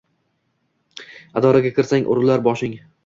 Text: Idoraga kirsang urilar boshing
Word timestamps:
Idoraga 1.41 1.73
kirsang 1.77 2.09
urilar 2.15 2.43
boshing 2.49 2.75